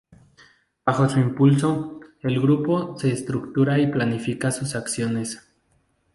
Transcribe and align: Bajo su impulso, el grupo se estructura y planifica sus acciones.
Bajo 0.83 1.07
su 1.09 1.19
impulso, 1.19 1.99
el 2.21 2.41
grupo 2.41 2.97
se 2.97 3.11
estructura 3.11 3.77
y 3.77 3.85
planifica 3.91 4.49
sus 4.49 4.75
acciones. 4.75 5.47